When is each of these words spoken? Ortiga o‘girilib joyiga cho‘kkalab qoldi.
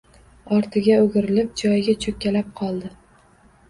Ortiga 0.59 0.95
o‘girilib 1.03 1.53
joyiga 1.63 1.97
cho‘kkalab 2.09 2.53
qoldi. 2.61 2.95